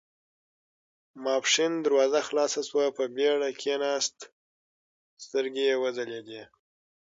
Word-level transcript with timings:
ماسپښين 1.23 1.73
دروازه 1.85 2.19
خلاصه 2.27 2.61
شوه، 2.69 2.85
په 2.97 3.03
بېړه 3.15 3.49
کېناست، 3.61 4.17
سترګې 5.23 5.63
يې 5.69 5.75
وځلېدې. 5.83 6.41